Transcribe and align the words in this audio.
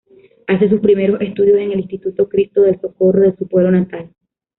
Hace 0.47 0.67
sus 0.67 0.79
primeros 0.79 1.21
estudios 1.21 1.59
en 1.59 1.73
el 1.73 1.79
Instituto 1.81 2.27
Cristo 2.27 2.61
del 2.63 2.81
Socorro 2.81 3.21
de 3.21 3.35
su 3.37 3.47
pueblo 3.47 3.69
natal. 3.69 4.09